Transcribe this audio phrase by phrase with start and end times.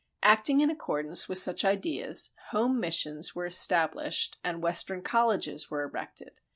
[0.23, 6.39] Acting in accordance with such ideas, home missions were established and Western colleges were erected.